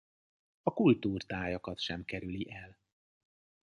[0.61, 2.77] A kultúrtájakat sem kerüli el.